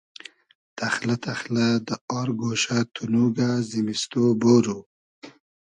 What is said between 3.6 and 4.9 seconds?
زیمیستۉ بورو